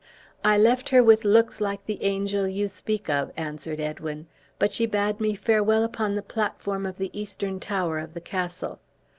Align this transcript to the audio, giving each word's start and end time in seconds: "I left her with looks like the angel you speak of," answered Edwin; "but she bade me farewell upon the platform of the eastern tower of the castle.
"I 0.43 0.57
left 0.57 0.89
her 0.89 1.03
with 1.03 1.25
looks 1.25 1.61
like 1.61 1.85
the 1.85 2.01
angel 2.01 2.47
you 2.47 2.67
speak 2.67 3.07
of," 3.07 3.31
answered 3.37 3.79
Edwin; 3.79 4.25
"but 4.57 4.71
she 4.71 4.87
bade 4.87 5.19
me 5.19 5.35
farewell 5.35 5.83
upon 5.83 6.15
the 6.15 6.23
platform 6.23 6.87
of 6.87 6.97
the 6.97 7.11
eastern 7.13 7.59
tower 7.59 7.99
of 7.99 8.15
the 8.15 8.19
castle. 8.21 8.79